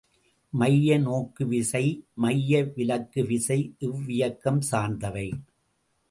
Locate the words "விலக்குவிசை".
2.75-3.57